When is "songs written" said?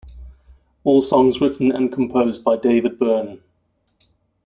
1.03-1.71